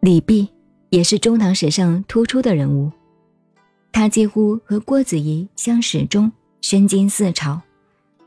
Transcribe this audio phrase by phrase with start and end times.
[0.00, 0.48] 李泌
[0.88, 2.90] 也是中唐史上突出的人物，
[3.92, 6.32] 他几乎和郭子仪相始终，
[6.62, 7.60] 身经四朝，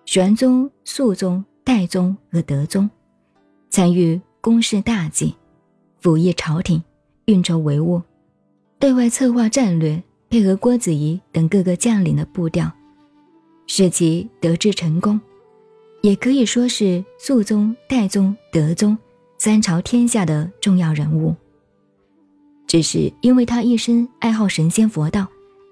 [0.05, 2.87] 玄宗、肃宗、代宗和德宗，
[3.71, 5.33] 参与公事大计，
[5.99, 6.83] 辅翼朝廷，
[7.25, 7.99] 运筹帷幄，
[8.77, 12.71] 对外策划战略，配合郭子仪等各个将领的步调，
[13.65, 15.19] 使其得志成功。
[16.03, 18.95] 也可以说是肃宗、代宗、德宗
[19.39, 21.35] 三朝天下的重要人物。
[22.73, 25.27] 只是因为他一生爱好神仙佛道，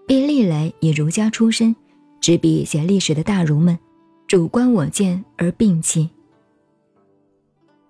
[0.08, 1.76] 被历来以儒家出身、
[2.20, 3.76] 执笔写历史的大儒们
[4.28, 6.08] 主观我见而摒弃，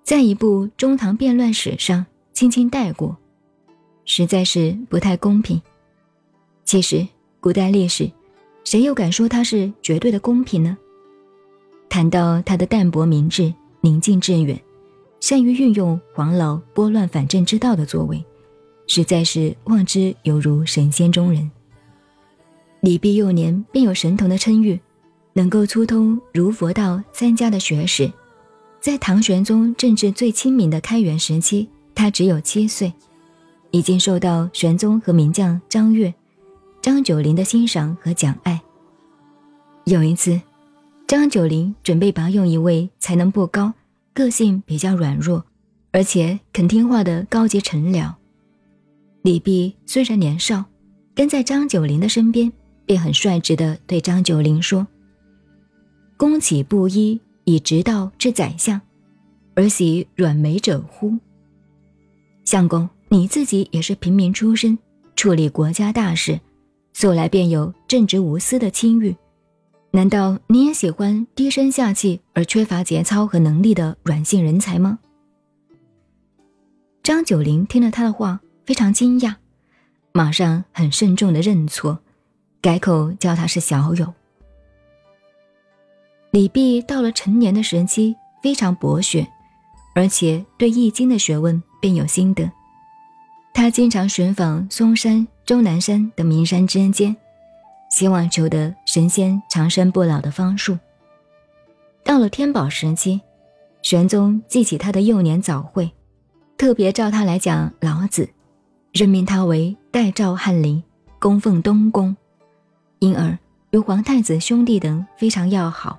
[0.01, 3.17] 在一部中唐变乱史上轻轻带过，
[4.05, 5.61] 实在是不太公平。
[6.63, 7.05] 其实，
[7.41, 8.09] 古代历史，
[8.63, 10.77] 谁又敢说它是绝对的公平呢？
[11.89, 14.57] 谈到他的淡泊明志、宁静致远，
[15.19, 18.23] 善于运用黄老拨乱反正之道的作为，
[18.93, 21.49] 实在是望之犹如神仙中人。
[22.81, 24.77] 李泌幼年便有神童的称誉，
[25.31, 28.11] 能够粗通儒佛道三家的学识。
[28.81, 32.91] 在唐玄宗政治最亲民的开元时期，他只有七岁，
[33.71, 36.13] 已经受到玄宗和名将张悦、
[36.81, 38.61] 张九龄的欣赏和奖爱。
[39.85, 40.41] 有一次。
[41.07, 43.73] 张九龄准备拔用一位才能不高、
[44.13, 45.45] 个性比较软弱，
[45.91, 48.13] 而且肯听话的高级臣僚。
[49.23, 50.65] 李泌虽然年少，
[51.13, 52.51] 跟在张九龄的身边，
[52.85, 54.87] 便很率直地对张九龄说
[56.17, 58.81] ：“公岂不依以直道之宰相，
[59.53, 61.15] 而喜软眉者乎？
[62.45, 64.77] 相公，你自己也是平民出身，
[65.15, 66.39] 处理国家大事，
[66.93, 69.15] 素来便有正直无私的清誉。”
[69.93, 74.97] 难道你也喜欢低声下气而缺乏节操和能力的软性人才吗？
[77.03, 79.35] 张九龄听了他的话，非常惊讶，
[80.11, 81.99] 马上很慎重的认错，
[82.61, 84.13] 改口叫他是小友。
[86.31, 89.27] 李泌到了成年的时期，非常博学，
[89.95, 92.49] 而且对易经的学问便有心得，
[93.53, 97.15] 他经常寻访嵩山、终南山等名山之间。
[97.89, 100.79] 希望求得神仙长生不老的方术。
[102.05, 103.19] 到了天宝时期，
[103.81, 105.91] 玄宗记起他的幼年早慧，
[106.57, 108.29] 特别召他来讲老子，
[108.91, 110.83] 任命他为代赵翰林，
[111.17, 112.15] 供奉东宫，
[112.99, 113.37] 因而
[113.71, 115.97] 与皇太子兄弟等非常要好。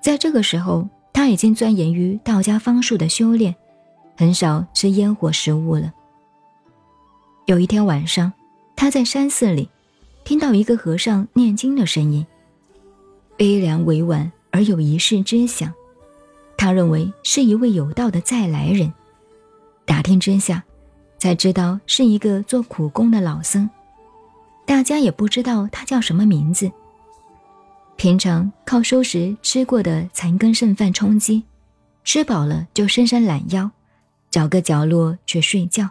[0.00, 3.54] 在这个时候，他已经钻研于道家方术的修炼，
[4.16, 5.92] 很少吃烟火食物了。
[7.46, 8.32] 有一天晚上，
[8.74, 9.68] 他在山寺里。
[10.24, 12.26] 听到一个和尚念经的声音，
[13.36, 15.72] 悲凉委婉而有仪式之响，
[16.56, 18.92] 他认为是一位有道的再来人。
[19.84, 20.64] 打听之下，
[21.18, 23.68] 才知道是一个做苦工的老僧，
[24.64, 26.70] 大家也不知道他叫什么名字。
[27.96, 31.42] 平常靠收拾吃过的残羹剩饭充饥，
[32.04, 33.70] 吃饱了就伸伸懒腰，
[34.30, 35.88] 找个角落去睡觉，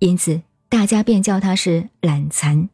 [0.00, 2.68] 因此大家便叫他是懒蚕。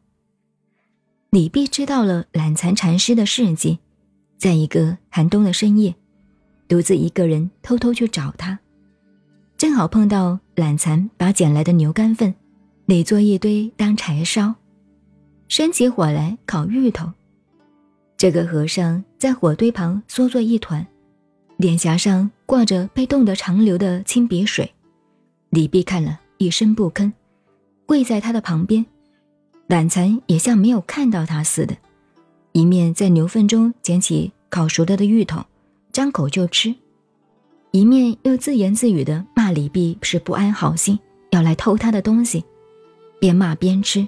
[1.29, 3.77] 李泌知道了懒蚕禅师的事迹，
[4.39, 5.93] 在一个寒冬的深夜，
[6.67, 8.57] 独自一个人偷偷去找他，
[9.59, 12.33] 正好碰到懒蚕把捡来的牛肝粪
[12.85, 14.55] 垒作一堆当柴烧，
[15.49, 17.11] 生起火来烤芋头。
[18.15, 20.87] 这个和尚在火堆旁缩作一团，
[21.57, 24.71] 脸颊上挂着被冻得长流的清鼻水。
[25.49, 27.11] 李泌看了一声不吭，
[27.85, 28.85] 跪在他的旁边。
[29.67, 31.75] 懒蚕也像没有看到他似的，
[32.53, 35.43] 一面在牛粪中捡起烤熟了的芋头，
[35.91, 36.73] 张口就吃，
[37.71, 40.99] 一面又自言自语的李泌是不安好心，
[41.31, 42.43] 要来偷他的东西，
[43.19, 44.07] 边骂边吃。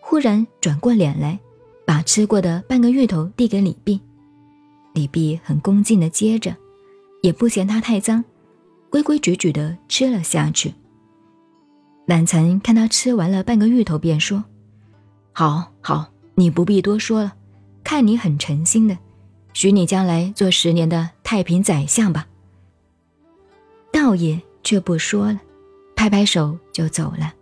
[0.00, 1.38] 忽然转过脸来，
[1.84, 3.98] 把吃过的半个芋头递给李泌，
[4.94, 6.54] 李泌很恭敬的接着，
[7.22, 8.24] 也不嫌它太脏，
[8.88, 10.72] 规规矩矩的吃了下去。
[12.06, 14.44] 懒蚕看他吃完了半个芋头，便说
[15.34, 17.32] ：“好好，你不必多说了，
[17.82, 18.96] 看你很诚心的，
[19.52, 22.28] 许你将来做十年的太平宰相吧。”
[23.96, 25.40] 道爷却不说了，
[25.96, 27.32] 拍拍手就走了。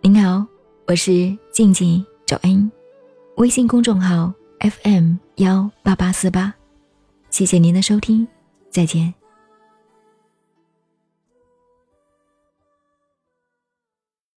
[0.00, 0.44] 您好，
[0.88, 2.68] 我是静静找恩，
[3.36, 6.52] 微信公众号 FM 幺八八四八，
[7.30, 8.26] 谢谢您的收听，
[8.70, 9.14] 再见。